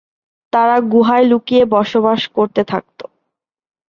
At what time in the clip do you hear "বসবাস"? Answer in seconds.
1.73-2.21